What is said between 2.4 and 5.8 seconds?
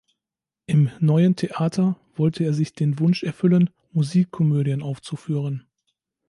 er sich den Wunsch erfüllen, Musikkomödien aufzuführen.